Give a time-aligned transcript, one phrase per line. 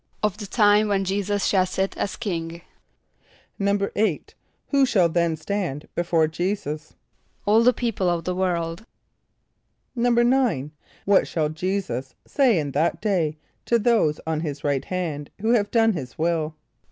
[0.23, 2.63] =Of the time when J[=e]´[s+]us shall sit as king.=
[3.59, 4.21] =8.=
[4.69, 6.95] Who shall then stand before J[=e]´[s+]us?
[7.45, 8.87] =All the people of the world.=
[9.95, 10.71] =9.=
[11.05, 15.69] What shall J[=e]´[s+]us say in that day to those on his right hand, who have
[15.69, 16.55] done his will?